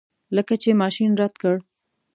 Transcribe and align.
لکه 0.35 0.53
چې 0.61 0.69
ماشین 0.81 1.11
رد 1.21 1.33
کړ. 1.41 1.55